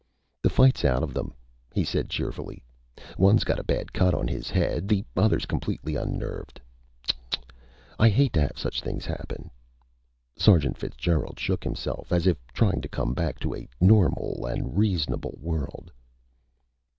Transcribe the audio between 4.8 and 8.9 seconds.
The other's completely unnerved. Tsk! Tsk! I hate to have such